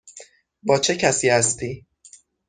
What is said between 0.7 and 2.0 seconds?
چه کسی هستی؟